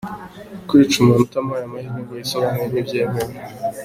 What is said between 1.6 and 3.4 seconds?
amahirwe ngo yisobanure ntibyemewe.